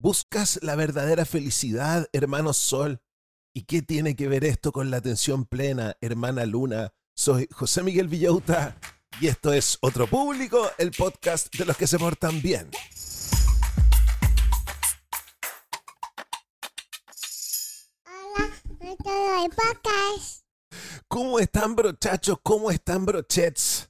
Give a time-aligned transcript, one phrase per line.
[0.00, 3.02] ¿Buscas la verdadera felicidad, hermano Sol?
[3.52, 6.94] ¿Y qué tiene que ver esto con la atención plena, hermana Luna?
[7.16, 8.78] Soy José Miguel Villauta
[9.20, 12.70] y esto es Otro Público, el podcast de los que se portan bien.
[18.06, 20.44] Hola, esto de podcast.
[21.08, 22.38] ¿Cómo están, brochachos?
[22.44, 23.87] ¿Cómo están, brochets?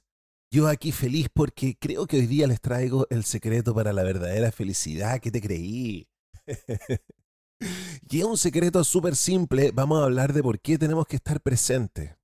[0.51, 4.51] Yo aquí feliz porque creo que hoy día les traigo el secreto para la verdadera
[4.51, 5.19] felicidad.
[5.19, 6.09] ¿Qué te creí?
[8.09, 9.71] y es un secreto súper simple.
[9.71, 12.15] Vamos a hablar de por qué tenemos que estar presentes.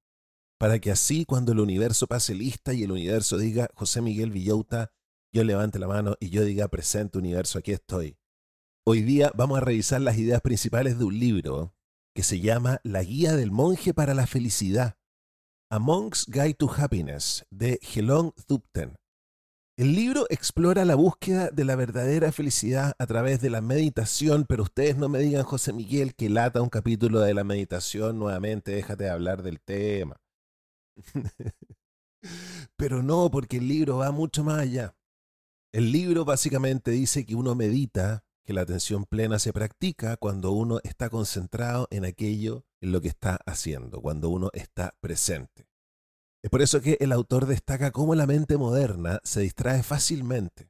[0.58, 4.92] Para que así, cuando el universo pase lista y el universo diga José Miguel Villauta,
[5.32, 8.18] yo levante la mano y yo diga presente universo, aquí estoy.
[8.88, 11.76] Hoy día vamos a revisar las ideas principales de un libro
[12.16, 14.98] que se llama La Guía del Monje para la Felicidad,
[15.76, 18.96] A Monk's Guide to Happiness, de Helon Thupten.
[19.78, 24.64] El libro explora la búsqueda de la verdadera felicidad a través de la meditación, pero
[24.64, 29.04] ustedes no me digan, José Miguel, que lata un capítulo de la meditación nuevamente, déjate
[29.04, 30.16] de hablar del tema.
[32.78, 34.96] pero no, porque el libro va mucho más allá.
[35.74, 40.80] El libro básicamente dice que uno medita que la atención plena se practica cuando uno
[40.86, 45.68] está concentrado en aquello lo que está haciendo, cuando uno está presente.
[46.44, 50.70] Es por eso que el autor destaca cómo la mente moderna se distrae fácilmente.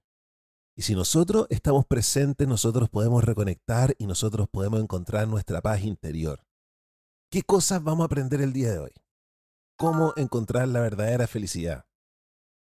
[0.78, 6.46] Y si nosotros estamos presentes, nosotros podemos reconectar y nosotros podemos encontrar nuestra paz interior.
[7.30, 8.92] ¿Qué cosas vamos a aprender el día de hoy?
[9.78, 11.86] ¿Cómo encontrar la verdadera felicidad?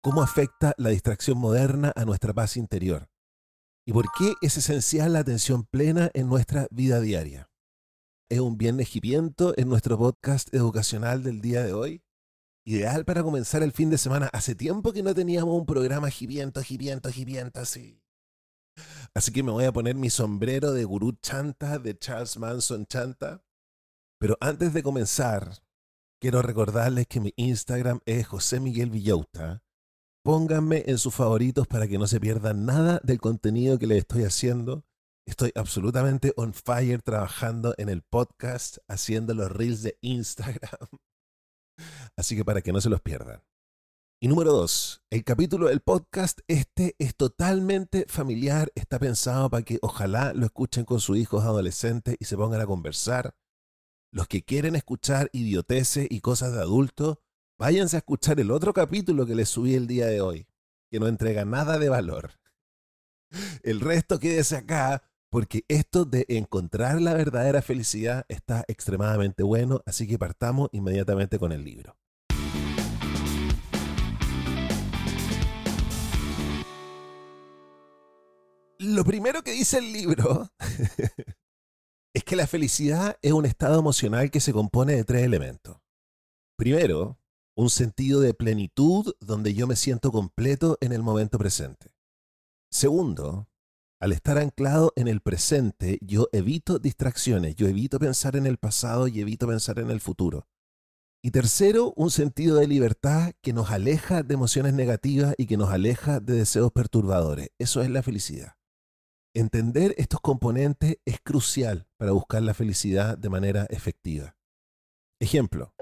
[0.02, 3.10] ¿Cómo afecta la distracción moderna a nuestra paz interior?
[3.86, 7.51] ¿Y por qué es esencial la atención plena en nuestra vida diaria?
[8.32, 12.02] Es un bien equipamiento en nuestro podcast educacional del día de hoy.
[12.66, 14.30] Ideal para comenzar el fin de semana.
[14.32, 18.02] Hace tiempo que no teníamos un programa jibiento, jibiento, jibiento así.
[19.14, 23.44] Así que me voy a poner mi sombrero de gurú chanta, de Charles Manson chanta.
[24.18, 25.52] Pero antes de comenzar,
[26.22, 29.62] quiero recordarles que mi Instagram es José Miguel Villauta.
[30.24, 34.24] Pónganme en sus favoritos para que no se pierdan nada del contenido que les estoy
[34.24, 34.86] haciendo.
[35.28, 40.88] Estoy absolutamente on fire trabajando en el podcast, haciendo los reels de Instagram.
[42.18, 43.44] Así que para que no se los pierdan.
[44.20, 49.80] Y número dos, el capítulo del podcast este es totalmente familiar, está pensado para que
[49.82, 53.36] ojalá lo escuchen con sus hijos adolescentes y se pongan a conversar.
[54.12, 57.22] Los que quieren escuchar idioteces y cosas de adulto,
[57.58, 60.48] váyanse a escuchar el otro capítulo que les subí el día de hoy,
[60.92, 62.32] que no entrega nada de valor.
[63.64, 70.06] El resto quédese acá, porque esto de encontrar la verdadera felicidad está extremadamente bueno, así
[70.06, 71.98] que partamos inmediatamente con el libro.
[78.78, 80.50] Lo primero que dice el libro
[82.14, 85.78] es que la felicidad es un estado emocional que se compone de tres elementos.
[86.58, 87.18] Primero,
[87.56, 91.94] un sentido de plenitud donde yo me siento completo en el momento presente.
[92.70, 93.48] Segundo,
[94.02, 99.08] al estar anclado en el presente, yo evito distracciones, yo evito pensar en el pasado
[99.08, 100.48] y evito pensar en el futuro.
[101.24, 105.70] Y tercero, un sentido de libertad que nos aleja de emociones negativas y que nos
[105.70, 107.52] aleja de deseos perturbadores.
[107.60, 108.56] Eso es la felicidad.
[109.36, 114.36] Entender estos componentes es crucial para buscar la felicidad de manera efectiva.
[115.20, 115.76] Ejemplo.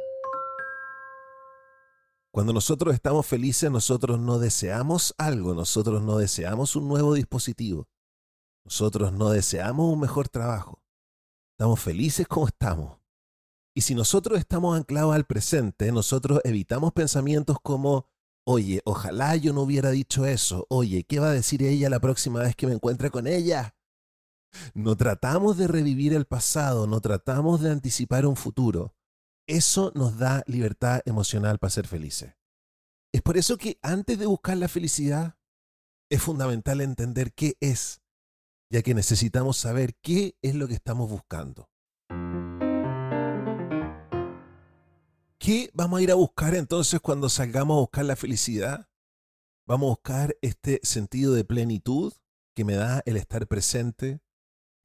[2.32, 7.88] Cuando nosotros estamos felices, nosotros no deseamos algo, nosotros no deseamos un nuevo dispositivo,
[8.66, 10.82] nosotros no deseamos un mejor trabajo.
[11.54, 13.00] Estamos felices como estamos.
[13.76, 18.08] Y si nosotros estamos anclados al presente, nosotros evitamos pensamientos como,
[18.46, 22.42] oye, ojalá yo no hubiera dicho eso, oye, ¿qué va a decir ella la próxima
[22.42, 23.76] vez que me encuentre con ella?
[24.74, 28.96] No tratamos de revivir el pasado, no tratamos de anticipar un futuro.
[29.48, 32.36] Eso nos da libertad emocional para ser felices.
[33.14, 35.38] Es por eso que antes de buscar la felicidad,
[36.12, 38.02] es fundamental entender qué es,
[38.72, 41.70] ya que necesitamos saber qué es lo que estamos buscando.
[45.40, 48.88] ¿Qué vamos a ir a buscar entonces cuando salgamos a buscar la felicidad?
[49.68, 52.14] Vamos a buscar este sentido de plenitud
[52.56, 54.20] que me da el estar presente.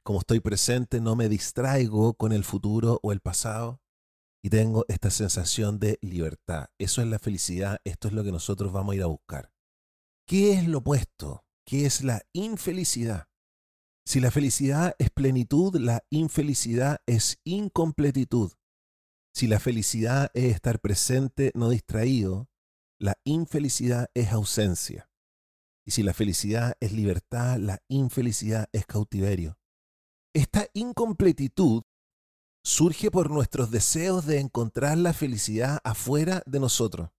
[0.04, 3.80] Como estoy presente, no me distraigo con el futuro o el pasado
[4.42, 6.68] y tengo esta sensación de libertad.
[6.78, 9.50] Eso es la felicidad, esto es lo que nosotros vamos a ir a buscar.
[10.26, 11.44] ¿Qué es lo opuesto?
[11.66, 13.26] ¿Qué es la infelicidad?
[14.06, 18.52] Si la felicidad es plenitud, la infelicidad es incompletitud.
[19.32, 22.48] Si la felicidad es estar presente, no distraído,
[23.00, 25.10] la infelicidad es ausencia.
[25.86, 29.58] Y si la felicidad es libertad, la infelicidad es cautiverio.
[30.34, 31.82] Esta incompletitud
[32.62, 37.10] surge por nuestros deseos de encontrar la felicidad afuera de nosotros.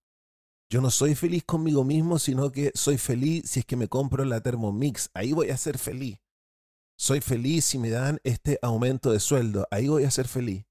[0.72, 4.26] Yo no soy feliz conmigo mismo, sino que soy feliz si es que me compro
[4.26, 5.10] la Thermomix.
[5.14, 6.18] Ahí voy a ser feliz.
[6.98, 9.68] Soy feliz si me dan este aumento de sueldo.
[9.70, 10.66] Ahí voy a ser feliz.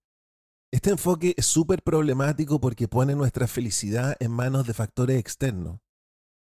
[0.73, 5.81] Este enfoque es súper problemático porque pone nuestra felicidad en manos de factores externos.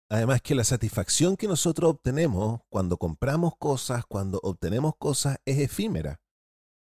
[0.09, 6.21] Además que la satisfacción que nosotros obtenemos cuando compramos cosas, cuando obtenemos cosas, es efímera.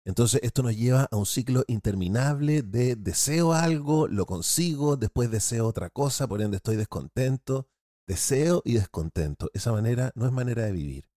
[0.05, 5.69] Entonces esto nos lleva a un ciclo interminable de deseo algo, lo consigo, después deseo
[5.69, 7.69] otra cosa, por ende estoy descontento,
[8.09, 9.49] deseo y descontento.
[9.55, 11.09] Esa manera no es manera de vivir.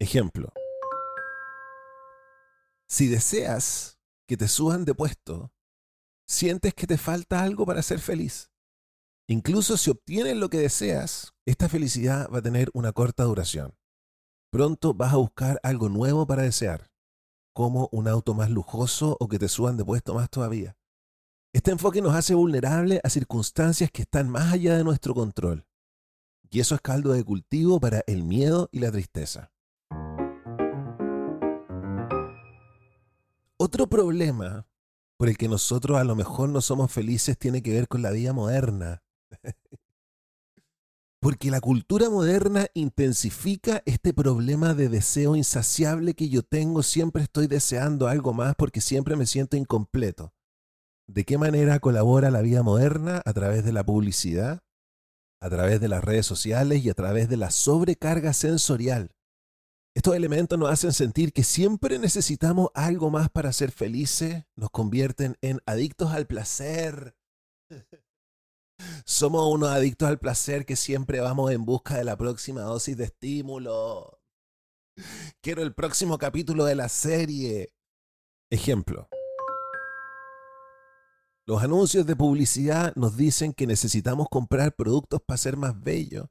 [0.00, 0.52] Ejemplo.
[2.88, 3.98] Si deseas
[4.28, 5.52] que te suban de puesto,
[6.28, 8.50] sientes que te falta algo para ser feliz.
[9.28, 13.76] Incluso si obtienes lo que deseas, esta felicidad va a tener una corta duración.
[14.52, 16.92] Pronto vas a buscar algo nuevo para desear,
[17.52, 20.76] como un auto más lujoso o que te suban de puesto más todavía.
[21.52, 25.66] Este enfoque nos hace vulnerables a circunstancias que están más allá de nuestro control.
[26.50, 29.50] Y eso es caldo de cultivo para el miedo y la tristeza.
[33.58, 34.66] Otro problema
[35.16, 38.10] por el que nosotros a lo mejor no somos felices tiene que ver con la
[38.10, 39.02] vida moderna.
[41.22, 46.82] Porque la cultura moderna intensifica este problema de deseo insaciable que yo tengo.
[46.82, 50.34] Siempre estoy deseando algo más porque siempre me siento incompleto.
[51.08, 53.22] ¿De qué manera colabora la vida moderna?
[53.24, 54.62] A través de la publicidad,
[55.40, 59.15] a través de las redes sociales y a través de la sobrecarga sensorial.
[59.96, 65.38] Estos elementos nos hacen sentir que siempre necesitamos algo más para ser felices, nos convierten
[65.40, 67.16] en adictos al placer.
[69.06, 73.04] Somos unos adictos al placer que siempre vamos en busca de la próxima dosis de
[73.04, 74.20] estímulo.
[75.40, 77.72] Quiero el próximo capítulo de la serie.
[78.50, 79.08] Ejemplo.
[81.46, 86.26] Los anuncios de publicidad nos dicen que necesitamos comprar productos para ser más bellos,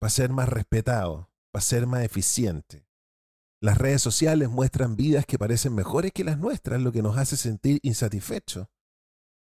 [0.00, 2.85] para ser más respetados, para ser más eficientes.
[3.60, 7.36] Las redes sociales muestran vidas que parecen mejores que las nuestras, lo que nos hace
[7.36, 8.68] sentir insatisfechos.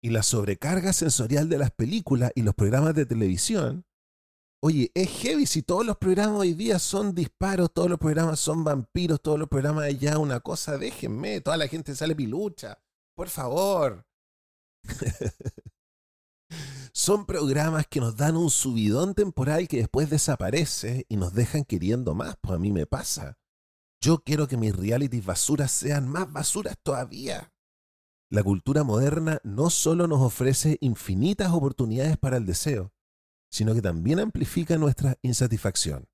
[0.03, 3.85] Y la sobrecarga sensorial de las películas y los programas de televisión.
[4.63, 8.65] Oye, es heavy si todos los programas hoy día son disparos, todos los programas son
[8.65, 12.79] vampiros, todos los programas de ya una cosa, déjenme, toda la gente sale pilucha.
[13.15, 14.07] Por favor.
[16.93, 22.15] son programas que nos dan un subidón temporal que después desaparece y nos dejan queriendo
[22.15, 23.40] más, pues a mí me pasa.
[24.03, 27.53] Yo quiero que mis realities basuras sean más basuras todavía.
[28.31, 32.95] La cultura moderna no solo nos ofrece infinitas oportunidades para el deseo,
[33.51, 36.07] sino que también amplifica nuestra insatisfacción.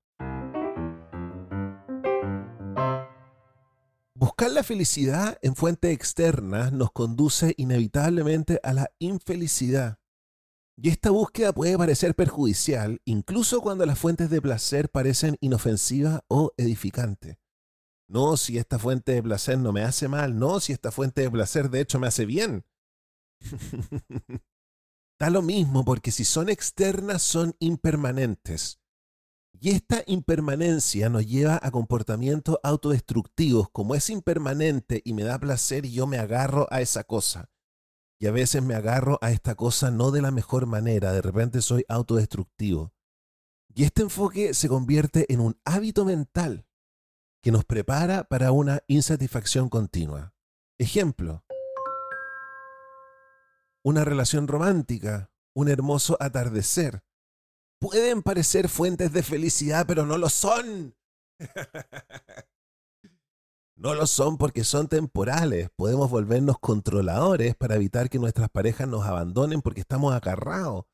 [4.13, 9.99] Buscar la felicidad en fuentes externas nos conduce inevitablemente a la infelicidad.
[10.75, 16.51] Y esta búsqueda puede parecer perjudicial incluso cuando las fuentes de placer parecen inofensivas o
[16.57, 17.37] edificantes.
[18.07, 20.39] No, si esta fuente de placer no me hace mal.
[20.39, 22.65] No, si esta fuente de placer de hecho me hace bien.
[25.19, 28.79] da lo mismo porque si son externas son impermanentes.
[29.59, 33.69] Y esta impermanencia nos lleva a comportamientos autodestructivos.
[33.71, 37.49] Como es impermanente y me da placer, yo me agarro a esa cosa.
[38.19, 41.11] Y a veces me agarro a esta cosa no de la mejor manera.
[41.11, 42.93] De repente soy autodestructivo.
[43.73, 46.66] Y este enfoque se convierte en un hábito mental
[47.41, 50.33] que nos prepara para una insatisfacción continua.
[50.77, 51.43] Ejemplo,
[53.83, 57.03] una relación romántica, un hermoso atardecer.
[57.79, 60.95] Pueden parecer fuentes de felicidad, pero no lo son.
[63.75, 65.69] no lo son porque son temporales.
[65.75, 70.85] Podemos volvernos controladores para evitar que nuestras parejas nos abandonen porque estamos agarrados.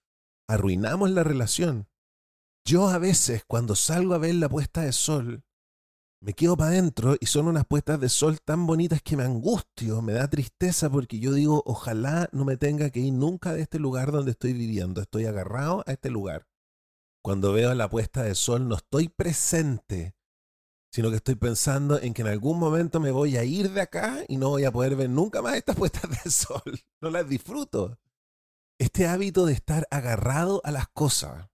[0.47, 1.87] Arruinamos la relación.
[2.65, 5.43] Yo a veces, cuando salgo a ver la puesta de sol,
[6.23, 10.01] me quedo para adentro y son unas puestas de sol tan bonitas que me angustio,
[10.01, 13.77] me da tristeza porque yo digo, ojalá no me tenga que ir nunca de este
[13.77, 16.47] lugar donde estoy viviendo, estoy agarrado a este lugar.
[17.21, 20.15] Cuando veo la puesta de sol no estoy presente,
[20.93, 24.23] sino que estoy pensando en que en algún momento me voy a ir de acá
[24.29, 26.61] y no voy a poder ver nunca más estas puestas de sol.
[27.01, 27.99] No las disfruto.
[28.79, 31.49] Este hábito de estar agarrado a las cosas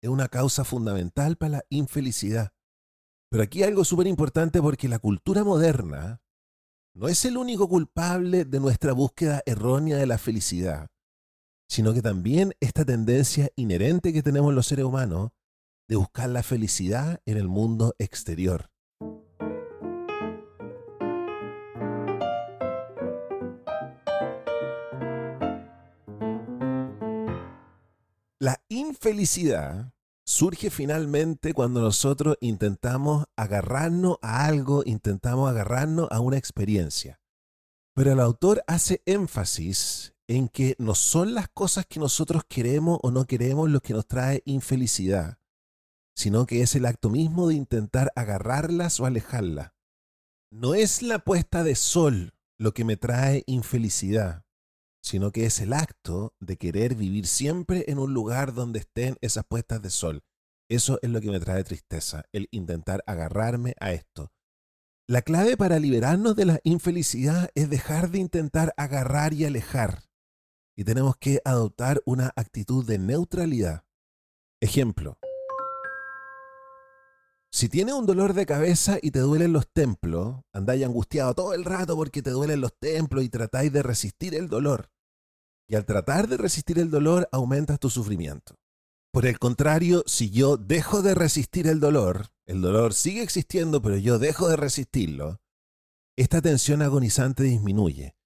[0.00, 2.52] es una causa fundamental para la infelicidad.
[3.30, 6.22] Pero aquí algo súper importante porque la cultura moderna
[6.94, 10.88] no es el único culpable de nuestra búsqueda errónea de la felicidad,
[11.68, 15.30] sino que también esta tendencia inherente que tenemos los seres humanos
[15.88, 18.70] de buscar la felicidad en el mundo exterior.
[28.40, 29.92] La infelicidad
[30.28, 37.18] surge finalmente cuando nosotros intentamos agarrarnos a algo, intentamos agarrarnos a una experiencia.
[37.94, 43.10] Pero el autor hace énfasis en que no son las cosas que nosotros queremos o
[43.10, 45.38] no queremos lo que nos trae infelicidad,
[46.14, 49.72] sino que es el acto mismo de intentar agarrarlas o alejarlas.
[50.52, 54.44] No es la puesta de sol lo que me trae infelicidad,
[55.08, 59.42] sino que es el acto de querer vivir siempre en un lugar donde estén esas
[59.46, 60.22] puestas de sol.
[60.68, 64.30] Eso es lo que me trae tristeza, el intentar agarrarme a esto.
[65.06, 70.02] La clave para liberarnos de la infelicidad es dejar de intentar agarrar y alejar.
[70.76, 73.84] Y tenemos que adoptar una actitud de neutralidad.
[74.60, 75.16] Ejemplo.
[77.50, 81.64] Si tienes un dolor de cabeza y te duelen los templos, andáis angustiado todo el
[81.64, 84.90] rato porque te duelen los templos y tratáis de resistir el dolor.
[85.68, 88.54] Y al tratar de resistir el dolor, aumentas tu sufrimiento.
[89.12, 93.96] Por el contrario, si yo dejo de resistir el dolor, el dolor sigue existiendo, pero
[93.96, 95.40] yo dejo de resistirlo,
[96.16, 98.16] esta tensión agonizante disminuye.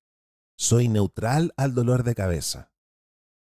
[0.56, 2.72] Soy neutral al dolor de cabeza.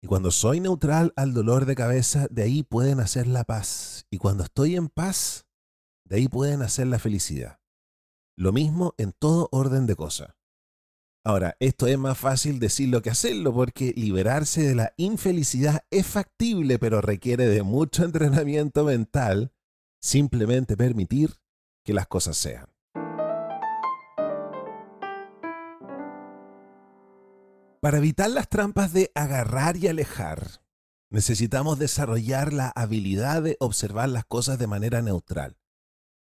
[0.02, 4.06] Y cuando soy neutral al dolor de cabeza, de ahí pueden hacer la paz.
[4.10, 5.46] Y cuando estoy en paz,
[6.04, 7.58] de ahí pueden hacer la felicidad.
[8.36, 10.35] Lo mismo en todo orden de cosas.
[11.26, 16.78] Ahora, esto es más fácil decirlo que hacerlo porque liberarse de la infelicidad es factible,
[16.78, 19.52] pero requiere de mucho entrenamiento mental
[20.00, 21.34] simplemente permitir
[21.84, 22.66] que las cosas sean.
[27.80, 30.60] Para evitar las trampas de agarrar y alejar,
[31.10, 35.58] necesitamos desarrollar la habilidad de observar las cosas de manera neutral.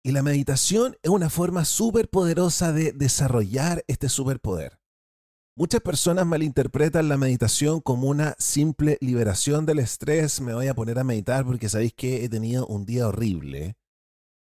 [0.03, 4.79] Y la meditación es una forma súper poderosa de desarrollar este superpoder.
[5.59, 10.43] Muchas personas malinterpretan la meditación como una simple liberación del estrés.
[10.43, 13.79] Me voy a poner a meditar porque sabéis que he tenido un día horrible.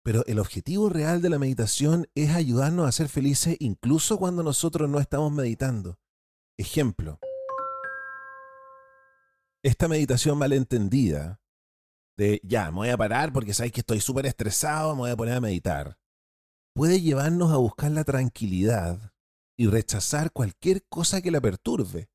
[0.04, 4.90] Pero el objetivo real de la meditación es ayudarnos a ser felices incluso cuando nosotros
[4.90, 5.98] no estamos meditando.
[6.58, 7.20] Ejemplo.
[9.64, 11.40] Esta meditación malentendida
[12.18, 15.18] de ya, me voy a parar porque sabéis que estoy súper estresado, me voy a
[15.18, 15.98] poner a meditar,
[16.74, 19.14] puede llevarnos a buscar la tranquilidad
[19.58, 22.10] y rechazar cualquier cosa que la perturbe.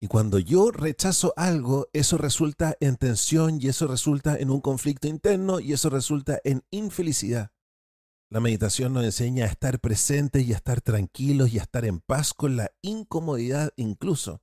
[0.00, 5.06] Y cuando yo rechazo algo, eso resulta en tensión y eso resulta en un conflicto
[5.06, 7.52] interno y eso resulta en infelicidad.
[8.28, 12.00] La meditación nos enseña a estar presentes y a estar tranquilos y a estar en
[12.00, 14.42] paz con la incomodidad incluso.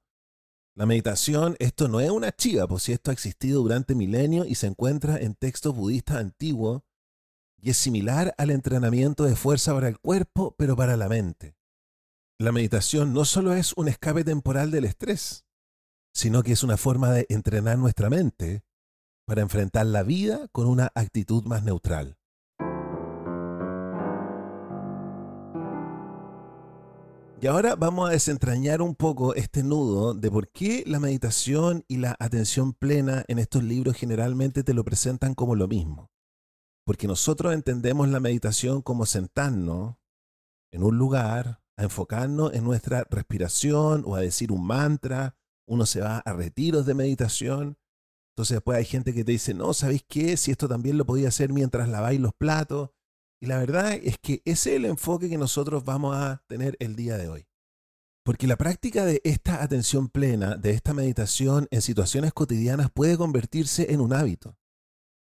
[0.76, 4.56] La meditación, esto no es una chiva, pues si esto ha existido durante milenios y
[4.56, 6.84] se encuentra en textos budistas antiguos
[7.58, 11.59] y es similar al entrenamiento de fuerza para el cuerpo, pero para la mente.
[12.42, 15.44] La meditación no solo es un escape temporal del estrés,
[16.14, 18.64] sino que es una forma de entrenar nuestra mente
[19.28, 22.18] para enfrentar la vida con una actitud más neutral.
[27.42, 31.98] Y ahora vamos a desentrañar un poco este nudo de por qué la meditación y
[31.98, 36.10] la atención plena en estos libros generalmente te lo presentan como lo mismo.
[36.86, 39.98] Porque nosotros entendemos la meditación como sentarnos
[40.72, 45.38] en un lugar, a enfocarnos en nuestra respiración o a decir un mantra.
[45.66, 47.78] Uno se va a retiros de meditación.
[48.34, 50.36] Entonces después hay gente que te dice, no, ¿sabéis qué?
[50.36, 52.90] Si esto también lo podía hacer mientras laváis los platos.
[53.42, 56.98] Y la verdad es que ese es el enfoque que nosotros vamos a tener el
[56.98, 57.48] día de hoy.
[58.26, 63.94] Porque la práctica de esta atención plena, de esta meditación en situaciones cotidianas puede convertirse
[63.94, 64.58] en un hábito.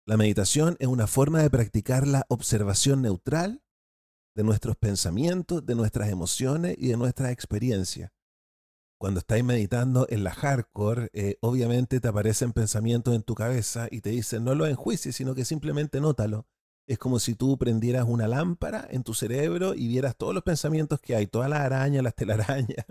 [0.07, 3.62] La meditación es una forma de practicar la observación neutral
[4.35, 8.11] de nuestros pensamientos, de nuestras emociones y de nuestras experiencias.
[8.99, 14.01] Cuando estáis meditando en la hardcore, eh, obviamente te aparecen pensamientos en tu cabeza y
[14.01, 16.47] te dicen no lo enjuicies, sino que simplemente nótalo
[16.87, 21.01] es como si tú prendieras una lámpara en tu cerebro y vieras todos los pensamientos
[21.01, 22.87] que hay, todas las arañas, las telarañas.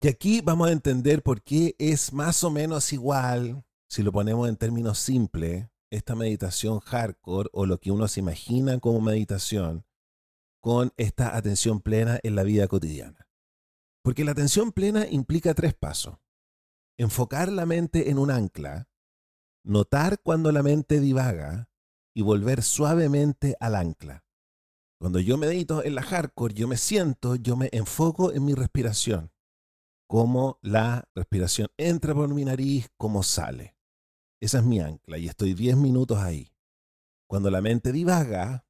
[0.00, 4.48] Y aquí vamos a entender por qué es más o menos igual, si lo ponemos
[4.48, 9.84] en términos simples, esta meditación hardcore o lo que uno se imagina como meditación
[10.62, 13.28] con esta atención plena en la vida cotidiana.
[14.02, 16.18] Porque la atención plena implica tres pasos.
[16.96, 18.88] Enfocar la mente en un ancla,
[19.64, 21.68] notar cuando la mente divaga
[22.14, 24.24] y volver suavemente al ancla.
[25.00, 29.32] Cuando yo medito en la hardcore, yo me siento, yo me enfoco en mi respiración,
[30.06, 33.76] cómo la respiración entra por mi nariz, cómo sale.
[34.40, 36.52] Esa es mi ancla y estoy 10 minutos ahí.
[37.28, 38.64] Cuando la mente divaga,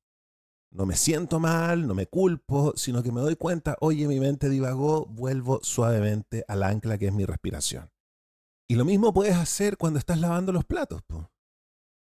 [0.73, 4.49] no me siento mal, no me culpo, sino que me doy cuenta, oye, mi mente
[4.49, 7.91] divagó, vuelvo suavemente al ancla que es mi respiración.
[8.69, 11.03] Y lo mismo puedes hacer cuando estás lavando los platos.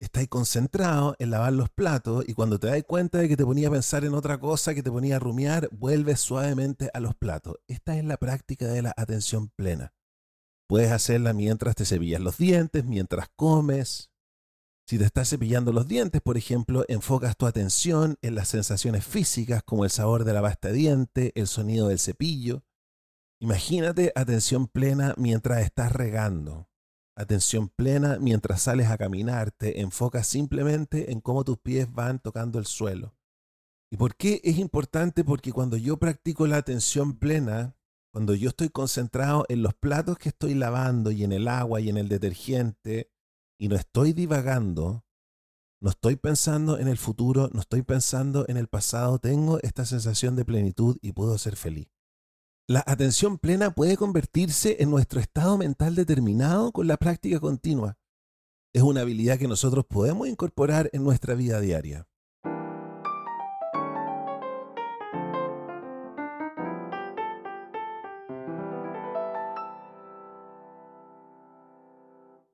[0.02, 3.68] Estás concentrado en lavar los platos y cuando te das cuenta de que te ponía
[3.68, 7.56] a pensar en otra cosa, que te ponía a rumiar, vuelves suavemente a los platos.
[7.68, 9.94] Esta es la práctica de la atención plena.
[10.68, 14.12] Puedes hacerla mientras te cepillas los dientes, mientras comes,
[14.88, 19.64] si te estás cepillando los dientes, por ejemplo, enfocas tu atención en las sensaciones físicas
[19.64, 22.64] como el sabor de la diente, el sonido del cepillo.
[23.42, 26.70] Imagínate atención plena mientras estás regando.
[27.18, 29.52] Atención plena mientras sales a caminar.
[29.52, 33.16] Te enfocas simplemente en cómo tus pies van tocando el suelo.
[33.92, 35.24] ¿Y por qué es importante?
[35.24, 37.76] Porque cuando yo practico la atención plena,
[38.14, 41.90] cuando yo estoy concentrado en los platos que estoy lavando y en el agua y
[41.90, 43.10] en el detergente,
[43.58, 45.06] y no estoy divagando,
[45.82, 50.36] no estoy pensando en el futuro, no estoy pensando en el pasado, tengo esta sensación
[50.36, 51.88] de plenitud y puedo ser feliz.
[52.68, 58.00] La atención plena puede convertirse en nuestro estado mental determinado con la práctica continua.
[58.74, 62.08] Es una habilidad que nosotros podemos incorporar en nuestra vida diaria.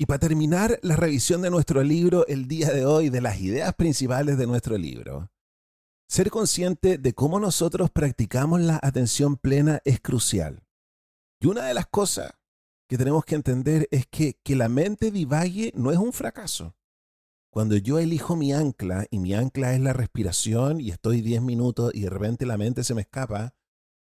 [0.02, 3.76] Y para terminar la revisión de nuestro libro el día de hoy, de las ideas
[3.76, 5.30] principales de nuestro libro,
[6.10, 10.64] ser consciente de cómo nosotros practicamos la atención plena es crucial.
[11.40, 12.32] Y una de las cosas
[12.90, 16.76] que tenemos que entender es que que la mente divague no es un fracaso.
[17.54, 21.92] Cuando yo elijo mi ancla y mi ancla es la respiración y estoy 10 minutos
[21.94, 23.54] y de repente la mente se me escapa,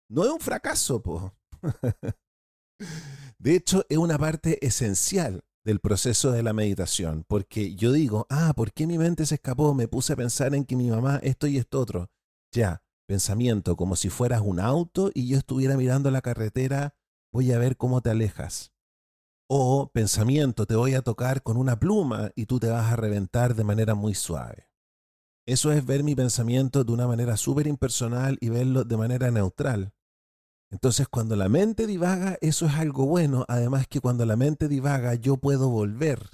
[0.09, 1.37] no es un fracaso, po.
[3.39, 8.53] De hecho, es una parte esencial del proceso de la meditación, porque yo digo, ah,
[8.55, 9.75] ¿por qué mi mente se escapó?
[9.75, 12.11] Me puse a pensar en que mi mamá esto y esto otro.
[12.53, 16.95] Ya, pensamiento, como si fueras un auto y yo estuviera mirando la carretera,
[17.33, 18.73] voy a ver cómo te alejas.
[19.49, 23.55] O pensamiento, te voy a tocar con una pluma y tú te vas a reventar
[23.55, 24.69] de manera muy suave.
[25.47, 29.94] Eso es ver mi pensamiento de una manera súper impersonal y verlo de manera neutral.
[30.75, 33.45] Entonces, cuando la mente divaga, eso es algo bueno.
[33.47, 36.31] Además que cuando la mente divaga, yo puedo volver.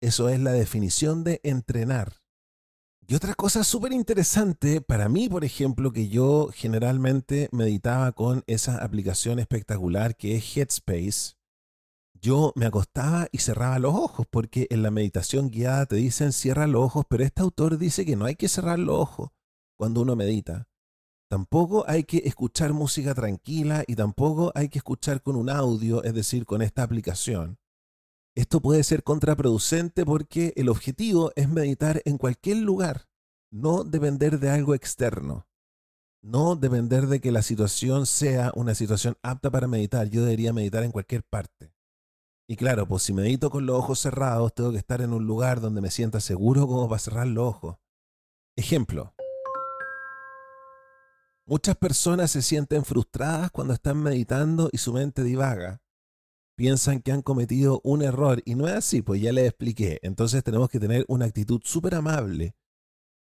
[0.00, 2.14] Eso es la definición de entrenar.
[3.06, 8.82] Y otra cosa súper interesante, para mí, por ejemplo, que yo generalmente meditaba con esa
[8.82, 11.34] aplicación espectacular que es Headspace,
[12.14, 16.66] yo me acostaba y cerraba los ojos, porque en la meditación guiada te dicen cierra
[16.66, 19.30] los ojos, pero este autor dice que no hay que cerrar los ojos
[19.76, 20.69] cuando uno medita.
[21.30, 26.12] Tampoco hay que escuchar música tranquila y tampoco hay que escuchar con un audio, es
[26.12, 27.56] decir, con esta aplicación.
[28.34, 33.08] Esto puede ser contraproducente porque el objetivo es meditar en cualquier lugar,
[33.52, 35.46] no depender de algo externo,
[36.20, 40.08] no depender de que la situación sea una situación apta para meditar.
[40.10, 41.72] Yo debería meditar en cualquier parte.
[42.48, 45.60] Y claro, pues si medito con los ojos cerrados, tengo que estar en un lugar
[45.60, 47.76] donde me sienta seguro como para cerrar los ojos.
[48.56, 49.14] Ejemplo,
[51.50, 55.82] Muchas personas se sienten frustradas cuando están meditando y su mente divaga.
[56.56, 59.98] Piensan que han cometido un error y no es así, pues ya les expliqué.
[60.04, 62.54] Entonces tenemos que tener una actitud súper amable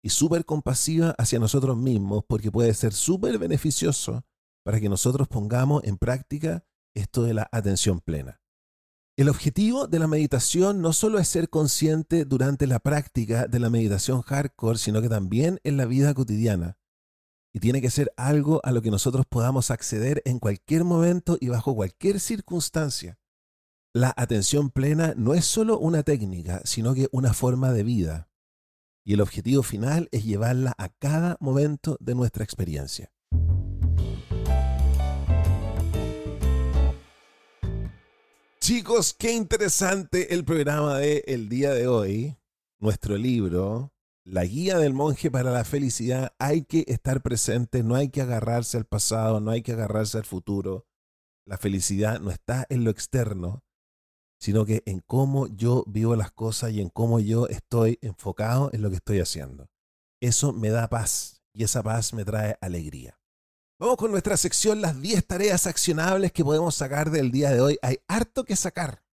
[0.04, 4.24] y súper compasiva hacia nosotros mismos porque puede ser súper beneficioso
[4.64, 8.40] para que nosotros pongamos en práctica esto de la atención plena.
[9.18, 13.72] El objetivo de la meditación no solo es ser consciente durante la práctica de la
[13.72, 16.78] meditación hardcore, sino que también en la vida cotidiana.
[17.54, 21.50] Y tiene que ser algo a lo que nosotros podamos acceder en cualquier momento y
[21.50, 23.20] bajo cualquier circunstancia.
[23.94, 28.30] La atención plena no es solo una técnica, sino que una forma de vida.
[29.04, 33.12] Y el objetivo final es llevarla a cada momento de nuestra experiencia.
[38.62, 42.38] Chicos, qué interesante el programa de el día de hoy.
[42.80, 43.91] Nuestro libro,
[44.24, 48.78] la guía del monje para la felicidad, hay que estar presente, no hay que agarrarse
[48.78, 50.86] al pasado, no hay que agarrarse al futuro.
[51.46, 53.64] La felicidad no está en lo externo,
[54.40, 58.82] sino que en cómo yo vivo las cosas y en cómo yo estoy enfocado en
[58.82, 59.70] lo que estoy haciendo.
[60.22, 63.20] Eso me da paz y esa paz me trae alegría.
[63.80, 67.80] Vamos con nuestra sección, las 10 tareas accionables que podemos sacar del día de hoy.
[67.82, 69.04] Hay harto que sacar.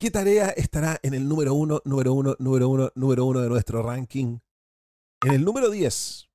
[0.00, 3.82] ¿Qué tarea estará en el número uno, número uno, número uno, número uno de nuestro
[3.82, 4.38] ranking?
[5.22, 6.30] En el número 10,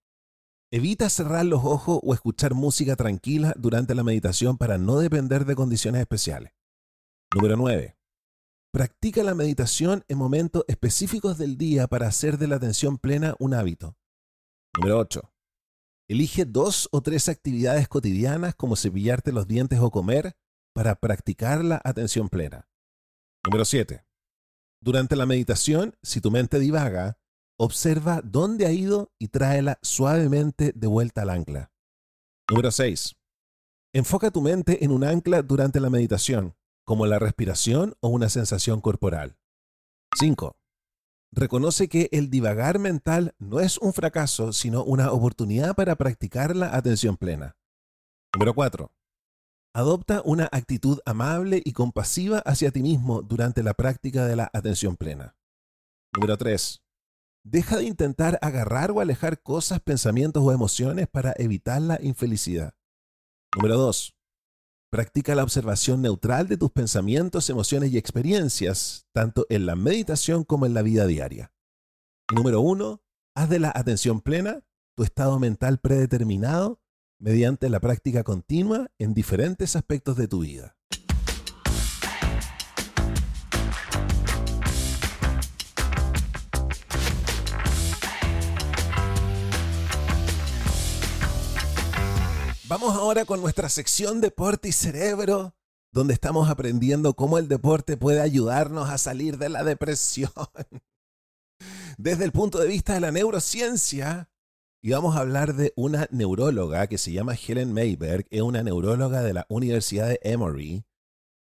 [0.70, 5.56] evita cerrar los ojos o escuchar música tranquila durante la meditación para no depender de
[5.56, 6.52] condiciones especiales.
[7.34, 7.98] Número 9.
[8.72, 13.56] Practica la meditación en momentos específicos del día para hacer de la atención plena un
[13.56, 13.98] hábito.
[14.78, 15.34] Número 8.
[16.08, 20.36] Elige dos o tres actividades cotidianas como cepillarte los dientes o comer
[20.72, 22.68] para practicar la atención plena.
[23.46, 24.04] Número 7.
[24.82, 27.20] Durante la meditación, si tu mente divaga,
[27.60, 31.72] observa dónde ha ido y tráela suavemente de vuelta al ancla.
[32.50, 33.16] Número 6.
[33.94, 36.56] Enfoca tu mente en un ancla durante la meditación,
[36.86, 39.38] como la respiración o una sensación corporal.
[40.18, 40.58] 5.
[41.32, 46.76] Reconoce que el divagar mental no es un fracaso, sino una oportunidad para practicar la
[46.76, 47.56] atención plena.
[48.34, 48.92] Número 4.
[49.76, 54.96] Adopta una actitud amable y compasiva hacia ti mismo durante la práctica de la atención
[54.96, 55.36] plena.
[56.14, 56.82] Número 3.
[57.44, 62.74] Deja de intentar agarrar o alejar cosas, pensamientos o emociones para evitar la infelicidad.
[63.54, 64.16] Número 2.
[64.92, 70.66] Practica la observación neutral de tus pensamientos, emociones y experiencias, tanto en la meditación como
[70.66, 71.52] en la vida diaria.
[72.34, 73.04] Número uno,
[73.36, 74.62] haz de la atención plena
[74.96, 76.80] tu estado mental predeterminado
[77.20, 80.76] mediante la práctica continua en diferentes aspectos de tu vida.
[92.68, 95.56] Vamos ahora con nuestra sección Deporte y Cerebro,
[95.92, 100.32] donde estamos aprendiendo cómo el deporte puede ayudarnos a salir de la depresión.
[101.98, 104.30] Desde el punto de vista de la neurociencia,
[104.86, 109.24] y vamos a hablar de una neuróloga que se llama Helen Mayberg, es una neuróloga
[109.24, 110.86] de la Universidad de Emory,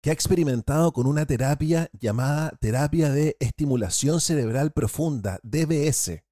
[0.01, 6.23] que ha experimentado con una terapia llamada terapia de estimulación cerebral profunda, DBS.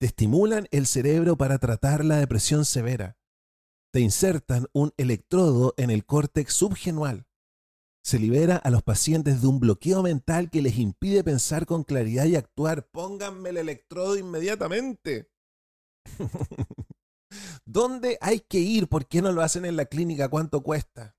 [0.00, 3.16] Te estimulan el cerebro para tratar la depresión severa
[3.92, 7.28] te insertan un electrodo en el córtex subgenual.
[8.02, 12.24] Se libera a los pacientes de un bloqueo mental que les impide pensar con claridad
[12.24, 12.90] y actuar.
[12.90, 15.30] Pónganme el electrodo inmediatamente.
[17.64, 18.88] ¿Dónde hay que ir?
[18.88, 20.28] ¿Por qué no lo hacen en la clínica?
[20.28, 21.16] ¿Cuánto cuesta?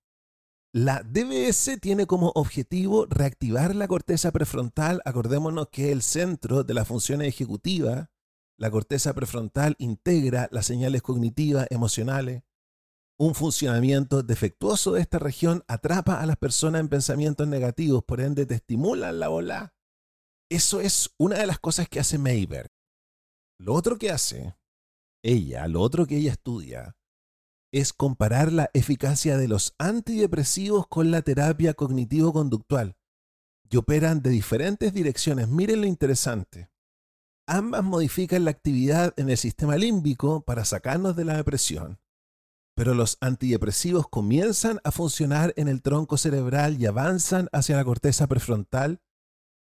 [0.73, 5.01] La DBS tiene como objetivo reactivar la corteza prefrontal.
[5.05, 8.09] Acordémonos que es el centro de las funciones ejecutivas.
[8.57, 12.43] La corteza prefrontal integra las señales cognitivas, emocionales.
[13.17, 18.45] Un funcionamiento defectuoso de esta región atrapa a las personas en pensamientos negativos, por ende
[18.45, 19.73] te estimulan la bola.
[20.49, 22.69] Eso es una de las cosas que hace Mayberg.
[23.57, 24.53] Lo otro que hace
[25.25, 26.95] ella, lo otro que ella estudia,
[27.73, 32.95] es comparar la eficacia de los antidepresivos con la terapia cognitivo-conductual
[33.69, 35.49] y operan de diferentes direcciones.
[35.49, 36.69] Miren lo interesante.
[37.47, 41.99] Ambas modifican la actividad en el sistema límbico para sacarnos de la depresión
[42.75, 48.27] pero los antidepresivos comienzan a funcionar en el tronco cerebral y avanzan hacia la corteza
[48.27, 49.01] prefrontal,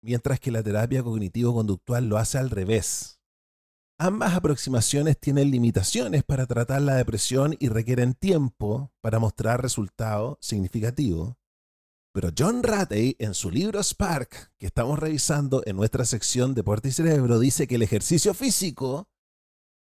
[0.03, 3.18] mientras que la terapia cognitivo-conductual lo hace al revés.
[4.01, 11.35] Ambas aproximaciones tienen limitaciones para tratar la depresión y requieren tiempo para mostrar resultados significativos.
[12.15, 16.93] Pero John Ratey, en su libro Spark, que estamos revisando en nuestra sección Deporte y
[16.93, 19.09] Cerebro, dice que el ejercicio físico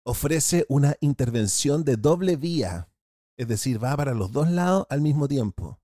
[0.04, 2.90] ofrece una intervención de doble vía
[3.38, 5.80] es decir, va para los dos lados al mismo tiempo.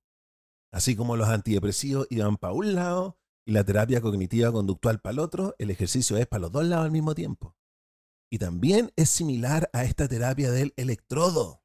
[0.72, 5.20] Así como los antidepresivos iban para un lado y la terapia cognitiva conductual para el
[5.20, 7.56] otro, el ejercicio es para los dos lados al mismo tiempo.
[8.34, 11.62] Y también es similar a esta terapia del electrodo.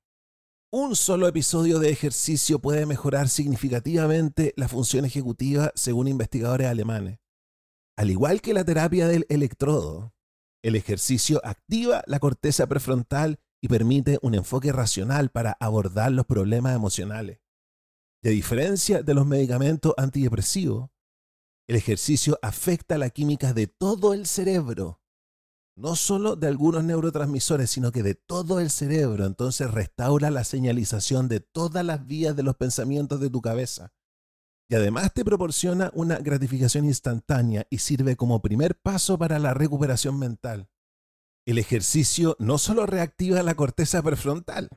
[0.71, 7.21] Un solo episodio de ejercicio puede mejorar significativamente la función ejecutiva según investigadores alemanes.
[7.97, 10.13] Al igual que la terapia del electrodo,
[10.63, 16.77] el ejercicio activa la corteza prefrontal y permite un enfoque racional para abordar los problemas
[16.77, 17.41] emocionales.
[18.23, 20.91] A diferencia de los medicamentos antidepresivos,
[21.67, 24.98] el ejercicio afecta la química de todo el cerebro,
[25.79, 29.25] no solo de algunos neurotransmisores, sino que de todo el cerebro.
[29.25, 33.93] Entonces restaura la señalización de todas las vías de los pensamientos de tu cabeza.
[34.69, 40.19] Y además te proporciona una gratificación instantánea y sirve como primer paso para la recuperación
[40.19, 40.69] mental
[41.49, 44.69] el ejercicio no solo reactiva la corteza prefrontal,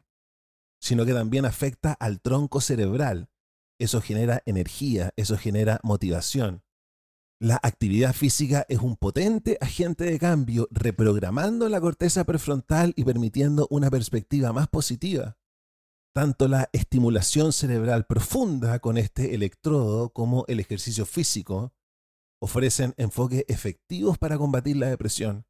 [0.80, 3.30] sino que también afecta al tronco cerebral,
[3.78, 6.64] eso genera energía, eso genera motivación.
[7.42, 13.68] La actividad física es un potente agente de cambio, reprogramando la corteza prefrontal y permitiendo
[13.72, 15.40] una perspectiva más positiva.
[16.14, 21.74] Tanto la estimulación cerebral profunda con este electrodo como el ejercicio físico
[22.40, 25.48] ofrecen enfoques efectivos para combatir la depresión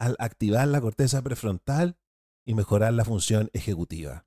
[0.00, 2.00] al activar la corteza prefrontal
[2.44, 4.26] y mejorar la función ejecutiva.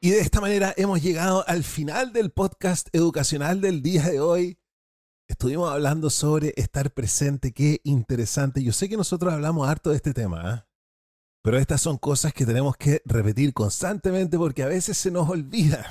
[0.00, 4.60] Y de esta manera hemos llegado al final del podcast educacional del día de hoy.
[5.26, 8.62] Estuvimos hablando sobre estar presente, qué interesante.
[8.62, 10.68] Yo sé que nosotros hablamos harto de este tema, ¿ah?
[11.42, 15.84] pero estas son cosas que tenemos que repetir constantemente porque a veces se nos olvida.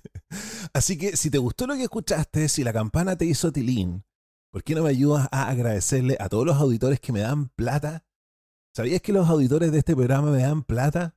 [0.72, 4.06] Así que si te gustó lo que escuchaste, si la campana te hizo tilín,
[4.50, 8.06] ¿por qué no me ayudas a agradecerle a todos los auditores que me dan plata?
[8.74, 11.14] ¿Sabías que los auditores de este programa me dan plata?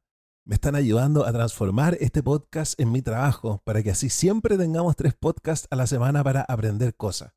[0.48, 4.96] Me están ayudando a transformar este podcast en mi trabajo para que así siempre tengamos
[4.96, 7.34] tres podcasts a la semana para aprender cosas.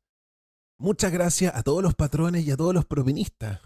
[0.79, 3.59] Muchas gracias a todos los patrones y a todos los propinistas.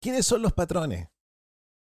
[0.00, 1.08] ¿Quiénes son los patrones?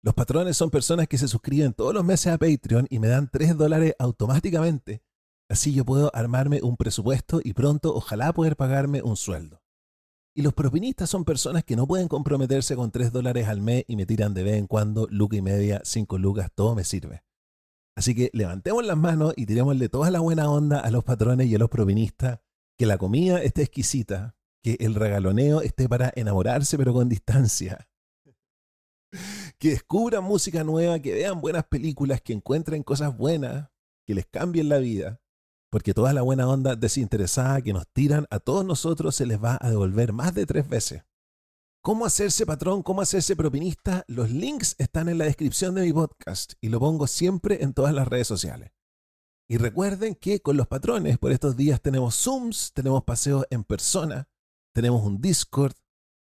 [0.03, 3.31] Los patrones son personas que se suscriben todos los meses a Patreon y me dan
[3.33, 5.03] 3 dólares automáticamente.
[5.49, 9.64] Así yo puedo armarme un presupuesto y pronto ojalá poder pagarme un sueldo.
[10.37, 13.95] Y los propinistas son personas que no pueden comprometerse con 3 dólares al mes y
[13.95, 17.23] me tiran de vez en cuando, luca y media, 5 lucas, todo me sirve.
[17.97, 21.55] Así que levantemos las manos y tirémosle toda la buena onda a los patrones y
[21.55, 22.41] a los propinistas,
[22.77, 27.89] que la comida esté exquisita, que el regaloneo esté para enamorarse pero con distancia.
[29.59, 33.71] Que descubran música nueva, que vean buenas películas, que encuentren cosas buenas,
[34.05, 35.23] que les cambien la vida
[35.75, 39.59] porque toda la buena onda desinteresada que nos tiran a todos nosotros se les va
[39.61, 41.03] a devolver más de tres veces.
[41.83, 42.85] ¿Cómo hacerse patrón?
[42.85, 44.05] ¿Cómo hacerse propinista?
[44.07, 47.93] Los links están en la descripción de mi podcast y lo pongo siempre en todas
[47.93, 48.71] las redes sociales.
[49.49, 54.29] Y recuerden que con los patrones por estos días tenemos Zooms, tenemos paseos en persona,
[54.73, 55.75] tenemos un Discord,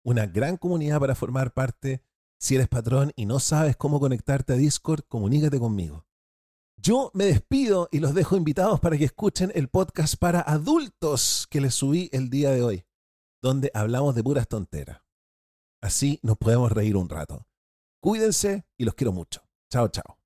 [0.05, 2.05] una gran comunidad para formar parte.
[2.39, 6.05] Si eres patrón y no sabes cómo conectarte a Discord, comunícate conmigo.
[6.83, 11.61] Yo me despido y los dejo invitados para que escuchen el podcast para adultos que
[11.61, 12.85] les subí el día de hoy,
[13.39, 15.03] donde hablamos de puras tonteras.
[15.83, 17.45] Así nos podemos reír un rato.
[18.01, 19.43] Cuídense y los quiero mucho.
[19.71, 20.20] Chao, chao.